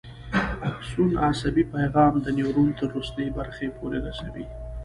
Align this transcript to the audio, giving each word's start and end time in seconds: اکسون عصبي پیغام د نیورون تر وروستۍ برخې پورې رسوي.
اکسون 0.69 1.11
عصبي 1.29 1.63
پیغام 1.73 2.13
د 2.21 2.25
نیورون 2.37 2.69
تر 2.77 2.85
وروستۍ 2.91 3.27
برخې 3.37 3.67
پورې 3.77 3.97
رسوي. 4.07 4.45